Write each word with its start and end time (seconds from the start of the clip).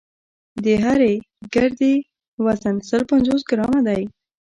د 0.63 0.65
هرې 0.83 1.13
ګردې 1.53 1.93
وزن 2.45 2.75
سل 2.89 3.01
پنځوس 3.11 3.41
ګرامه 3.49 3.79
دی. 3.87 4.03